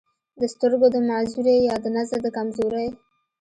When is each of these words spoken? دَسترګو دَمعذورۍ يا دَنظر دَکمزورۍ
دَسترګو 0.41 0.87
دَمعذورۍ 0.93 1.57
يا 1.67 1.75
دَنظر 1.85 2.19
دَکمزورۍ 2.25 2.87